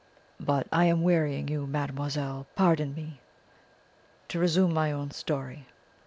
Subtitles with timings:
[0.39, 3.19] But I am wearying you, mademoiselle pardon me!
[4.29, 5.67] To resume my own story.